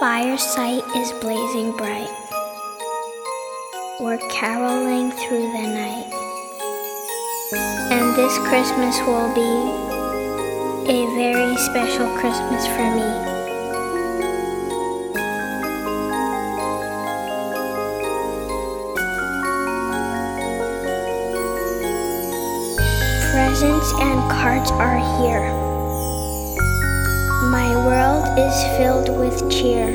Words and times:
firesight 0.00 0.82
is 0.96 1.12
blazing 1.20 1.76
bright. 1.76 2.08
We're 4.00 4.16
caroling 4.30 5.10
through 5.10 5.52
the 5.52 5.66
night. 5.66 6.10
And 7.92 8.16
this 8.16 8.38
Christmas 8.48 8.98
will 9.00 9.28
be 9.34 10.90
a 10.90 11.04
very 11.16 11.54
special 11.58 12.08
Christmas 12.16 12.66
for 12.66 12.88
me. 12.96 13.10
Presents 23.32 23.92
and 24.00 24.30
cards 24.30 24.70
are 24.70 24.96
here. 25.20 25.59
World 27.86 28.38
is 28.38 28.62
filled 28.76 29.08
with 29.18 29.50
cheer. 29.50 29.88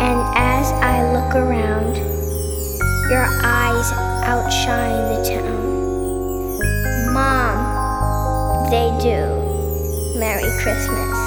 And 0.00 0.20
as 0.36 0.72
I 0.72 1.12
look 1.12 1.34
around, 1.34 1.96
your 3.10 3.26
eyes 3.42 3.92
outshine 4.24 5.14
the 5.14 5.22
town. 5.22 7.12
Mom, 7.12 8.70
they 8.70 8.88
do. 9.02 10.18
Merry 10.18 10.50
Christmas. 10.62 11.19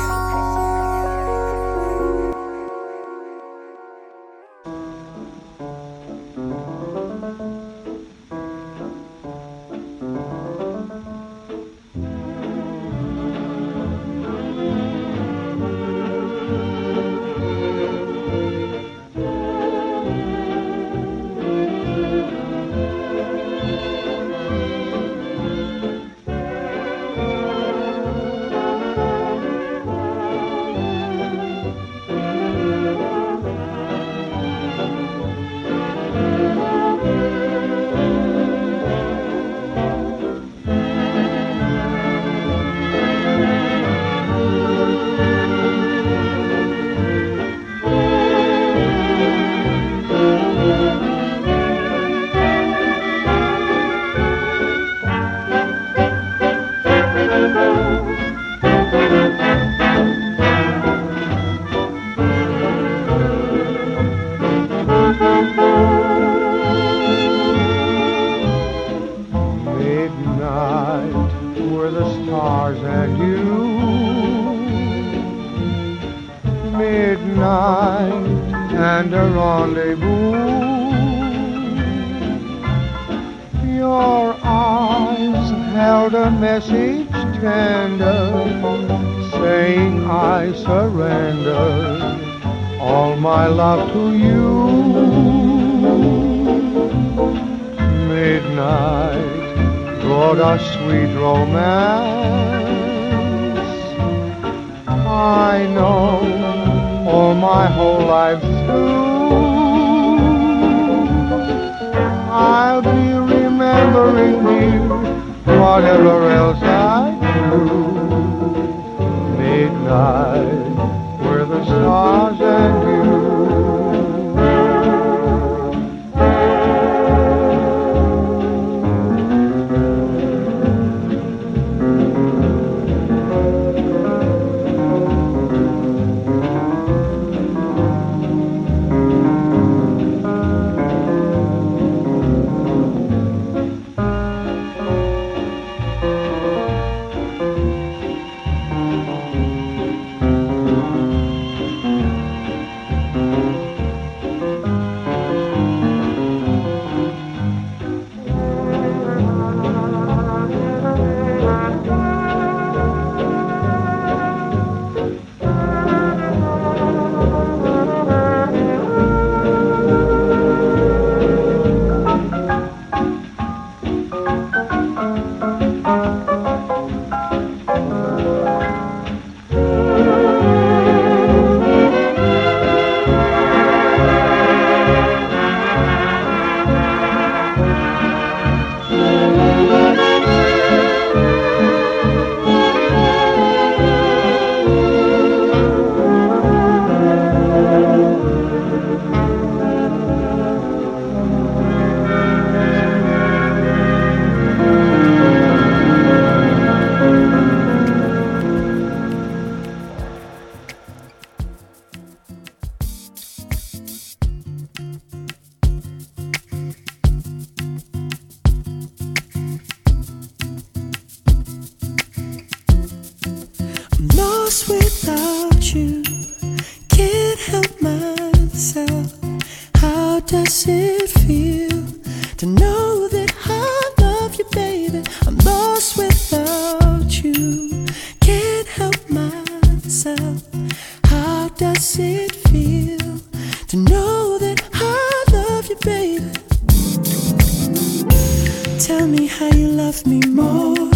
More 250.43 250.89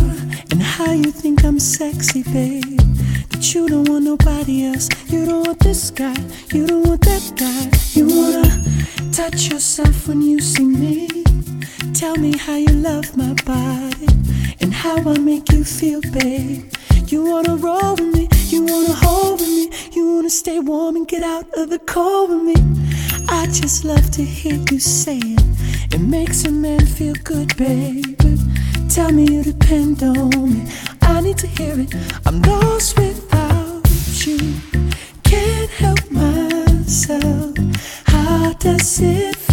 and 0.52 0.62
how 0.62 0.92
you 0.92 1.12
think 1.12 1.44
I'm 1.44 1.60
sexy, 1.60 2.24
babe. 2.24 2.80
But 3.30 3.54
you 3.54 3.68
don't 3.68 3.88
want 3.90 4.04
nobody 4.06 4.66
else. 4.66 4.90
You 5.08 5.26
don't 5.26 5.46
want 5.48 5.60
this 5.60 5.92
guy. 5.92 6.18
You 6.54 6.68
don't 6.68 6.88
want 6.88 7.02
that 7.02 7.26
guy. 7.36 7.64
You 7.98 8.06
wanna 8.18 8.48
touch 9.12 9.50
yourself 9.52 10.08
when 10.08 10.22
you 10.22 10.40
see 10.40 10.66
me. 10.66 11.08
Tell 11.94 12.16
me 12.16 12.38
how 12.38 12.56
you 12.56 12.74
love 12.90 13.16
my 13.18 13.34
body 13.46 14.08
and 14.62 14.74
how 14.74 14.98
I 15.14 15.18
make 15.20 15.52
you 15.52 15.64
feel, 15.64 16.02
babe. 16.02 16.72
You 17.08 17.24
wanna 17.32 17.56
roll 17.56 17.96
with 17.96 18.14
me, 18.16 18.28
you 18.54 18.66
wanna 18.66 18.94
hold 18.94 19.40
with 19.40 19.50
me, 19.50 19.70
you 19.94 20.16
wanna 20.16 20.30
stay 20.30 20.60
warm 20.60 20.96
and 20.96 21.08
get 21.08 21.24
out 21.24 21.46
of 21.58 21.70
the 21.70 21.80
cold 21.80 22.30
with 22.30 22.44
me. 22.50 22.58
I 23.30 23.46
just 23.48 23.84
love 23.84 24.12
to 24.12 24.24
hear 24.24 24.60
you 24.72 24.80
say 24.80 25.18
it. 25.18 25.94
It 25.94 26.02
makes 26.02 26.44
a 26.46 26.52
man 26.52 26.86
feel 26.86 27.16
good, 27.24 27.56
baby. 27.58 28.27
Tell 28.98 29.12
me 29.12 29.28
you 29.32 29.44
depend 29.44 30.02
on 30.02 30.30
me. 30.52 30.66
I 31.04 31.22
need 31.22 31.38
to 31.38 31.46
hear 31.46 31.80
it. 31.80 31.94
I'm 32.26 32.42
lost 32.42 32.98
without 32.98 33.88
you. 34.26 34.40
Can't 35.24 35.70
help 35.70 36.10
myself. 36.10 37.54
How 38.08 38.54
does 38.54 39.00
it 39.00 39.36
feel 39.36 39.47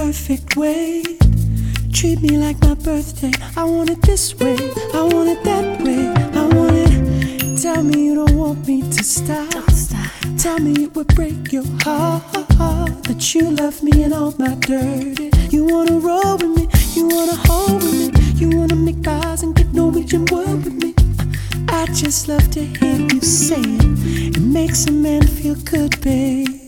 perfect 0.00 0.56
way. 0.56 1.02
Treat 1.92 2.22
me 2.22 2.38
like 2.38 2.58
my 2.62 2.72
birthday. 2.72 3.32
I 3.54 3.64
want 3.64 3.90
it 3.90 4.00
this 4.00 4.34
way. 4.40 4.56
I 4.94 5.02
want 5.02 5.28
it 5.28 5.44
that 5.44 5.66
way. 5.84 6.06
I 6.40 6.42
want 6.54 6.74
it. 6.74 7.60
Tell 7.60 7.82
me 7.82 8.06
you 8.06 8.14
don't 8.14 8.34
want 8.34 8.66
me 8.66 8.80
to 8.80 9.04
stop. 9.04 9.50
Don't 9.50 9.70
stop. 9.70 10.10
Tell 10.38 10.58
me 10.58 10.84
it 10.84 10.94
would 10.94 11.08
break 11.08 11.52
your 11.52 11.66
heart 11.84 12.22
that 13.08 13.34
you 13.34 13.50
love 13.50 13.82
me 13.82 14.02
and 14.02 14.14
all 14.14 14.34
my 14.38 14.54
dirty. 14.54 15.30
You 15.50 15.66
wanna 15.66 15.98
roll 15.98 16.38
with 16.38 16.52
me, 16.56 16.64
you 16.94 17.06
wanna 17.06 17.36
hold 17.46 17.82
with 17.82 17.94
me, 18.00 18.30
you 18.40 18.48
wanna 18.56 18.76
make 18.76 19.06
eyes 19.06 19.42
and 19.42 19.54
get 19.54 19.70
Norwegian 19.74 20.24
word 20.32 20.64
with 20.64 20.76
me. 20.82 20.94
I 21.68 21.84
just 21.92 22.26
love 22.26 22.50
to 22.52 22.62
hear 22.64 22.96
you 22.96 23.20
say 23.20 23.60
it. 23.60 24.36
It 24.36 24.40
makes 24.40 24.86
a 24.86 24.92
man 24.92 25.26
feel 25.26 25.56
good, 25.56 26.00
baby. 26.00 26.59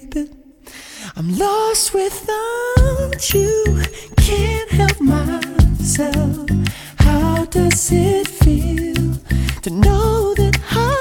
I'm 1.24 1.38
lost 1.38 1.94
without 1.94 3.32
you, 3.32 3.80
can't 4.16 4.70
help 4.70 5.00
myself. 5.00 6.50
How 6.98 7.44
does 7.44 7.92
it 7.92 8.26
feel 8.26 9.14
to 9.62 9.70
know 9.70 10.34
that 10.34 10.58
I 10.72 10.91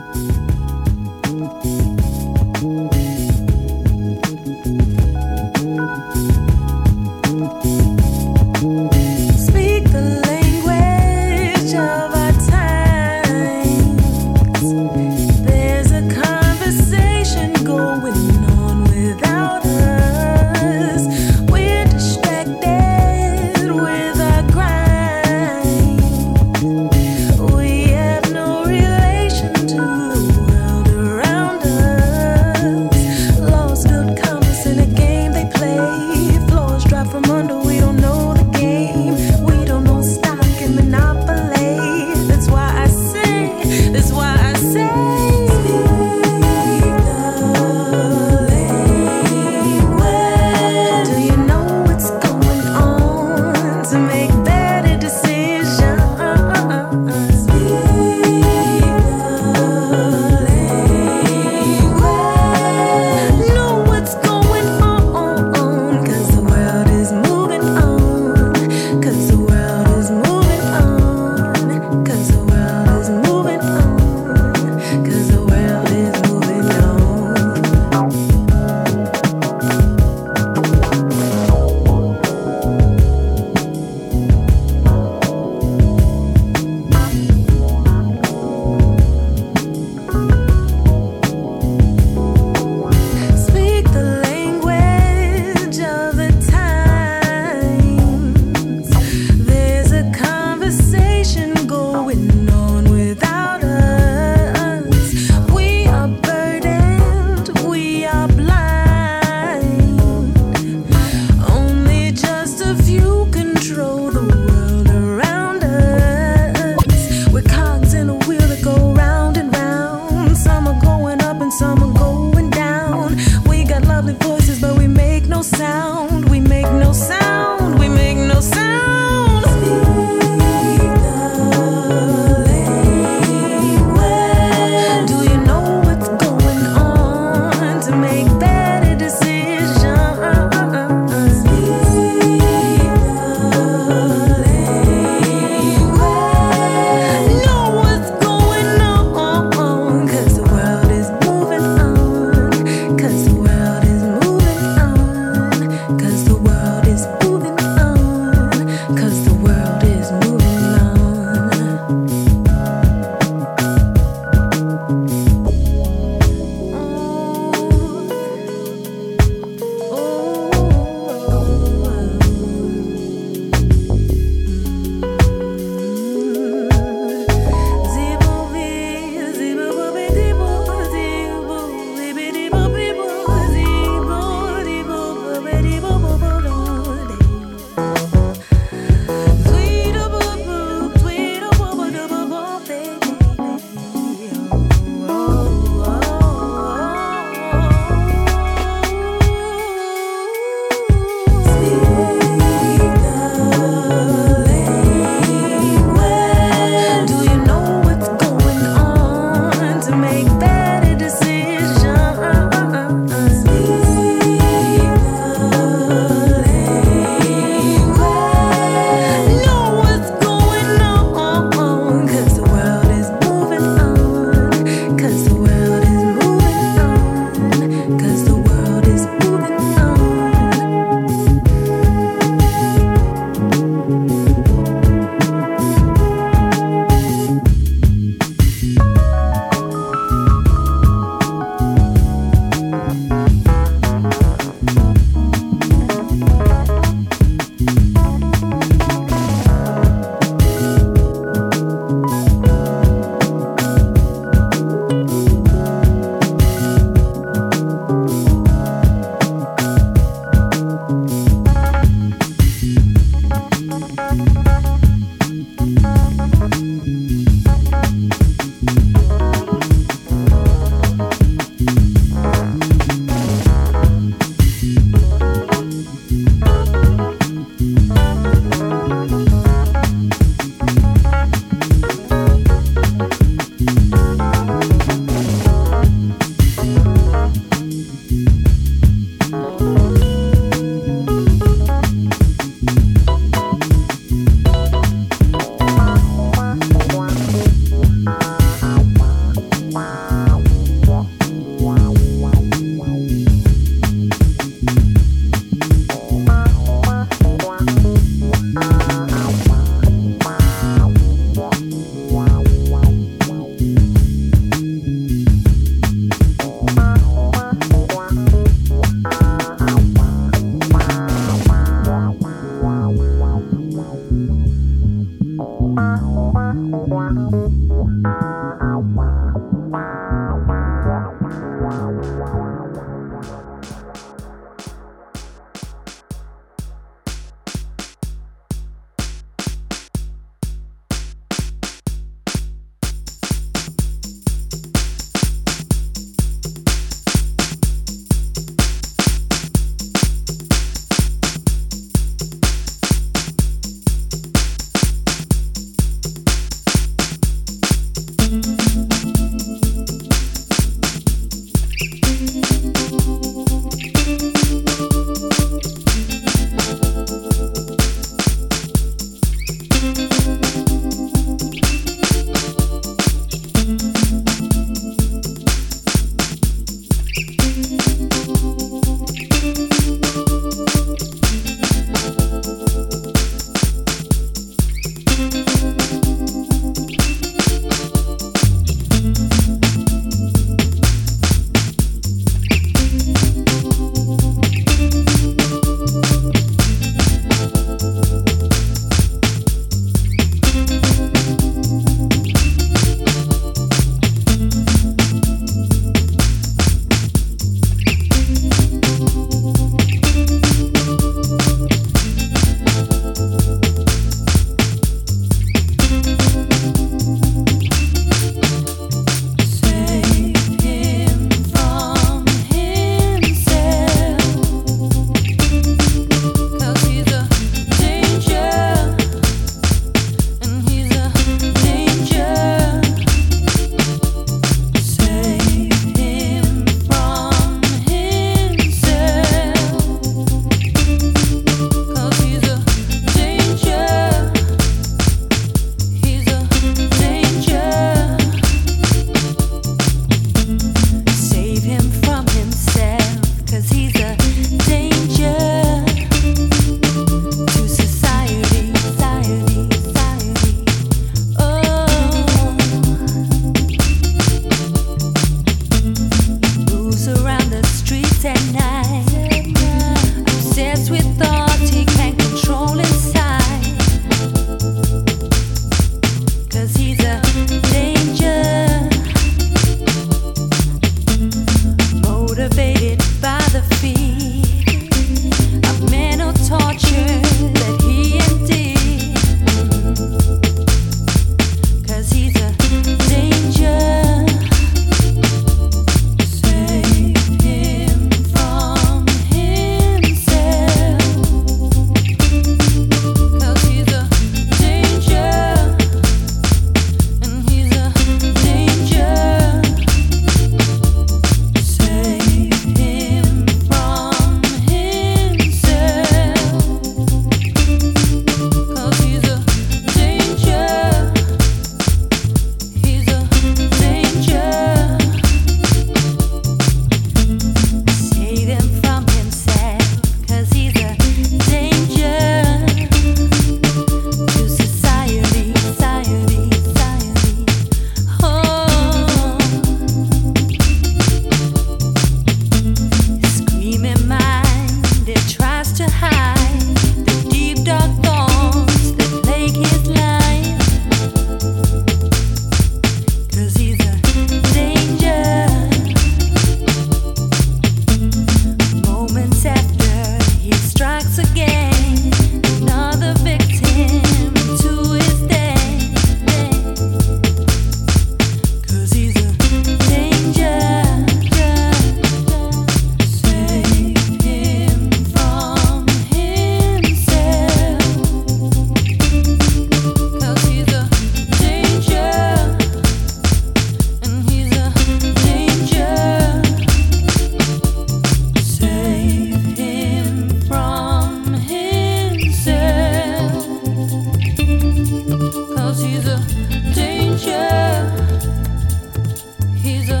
He's 599.62 599.88
a 599.90 600.00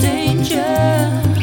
danger. 0.00 1.33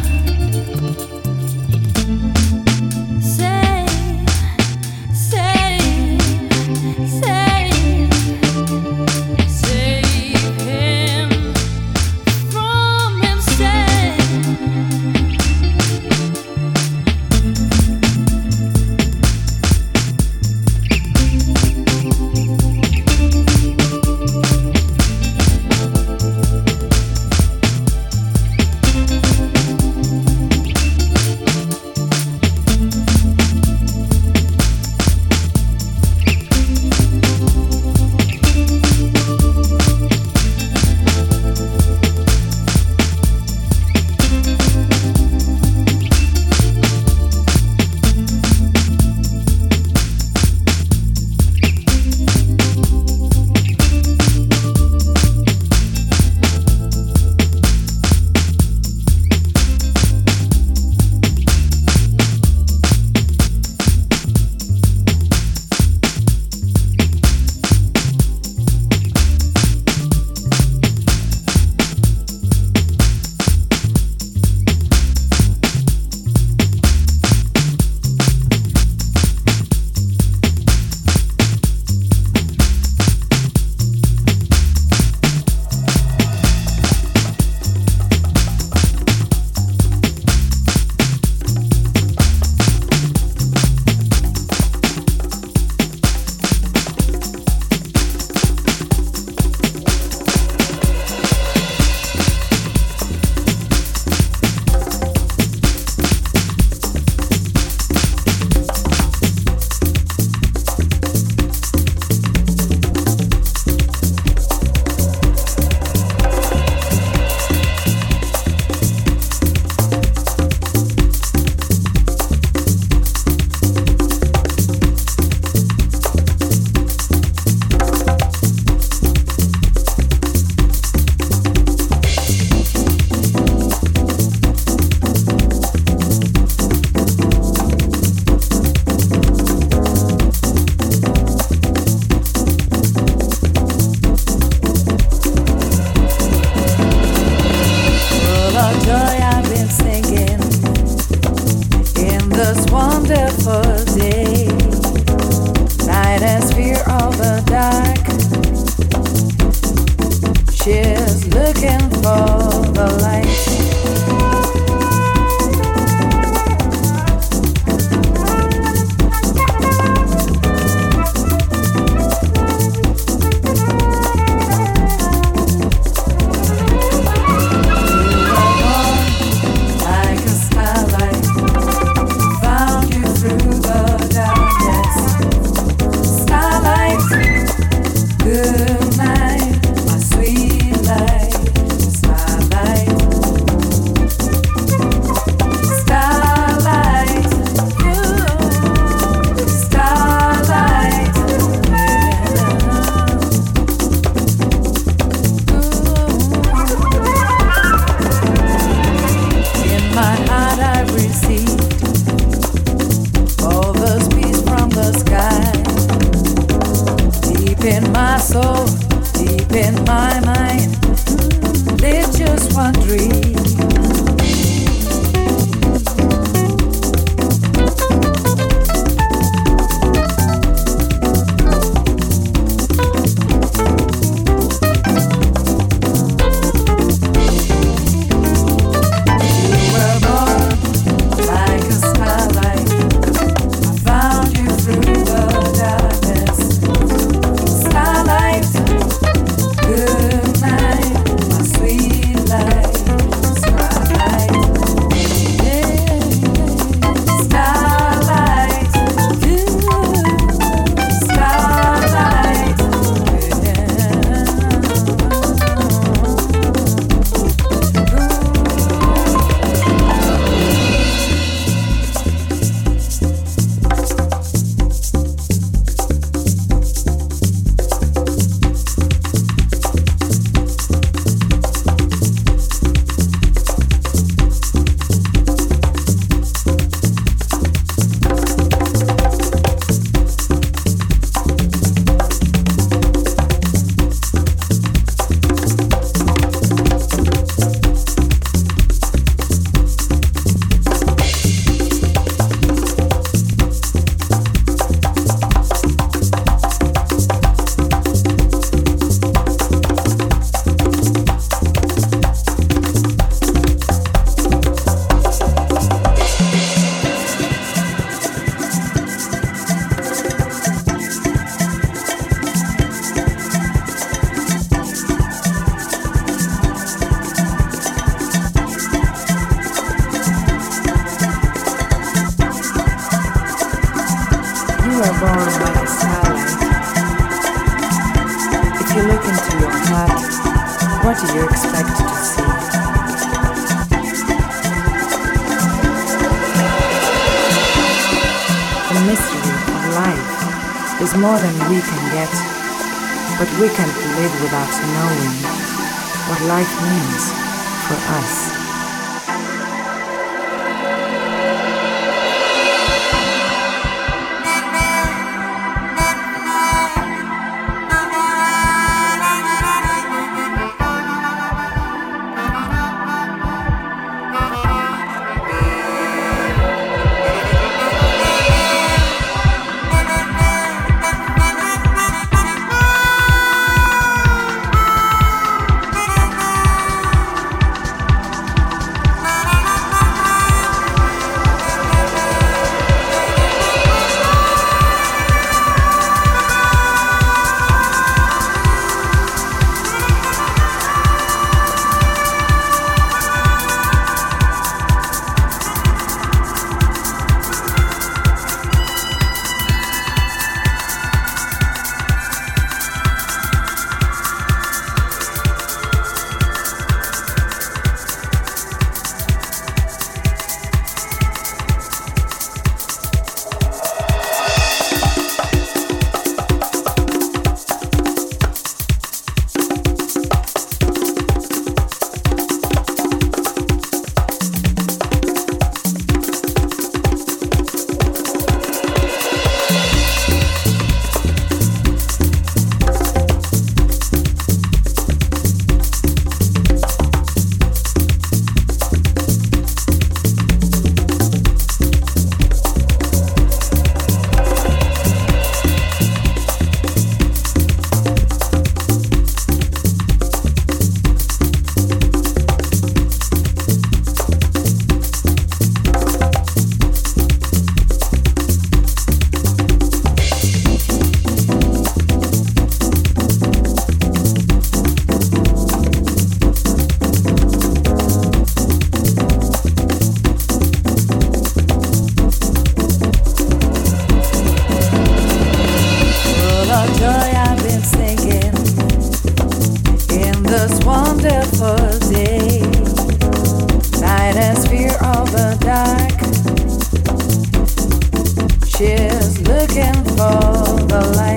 all 500.12 500.58
the 500.58 500.82
light. 500.98 501.11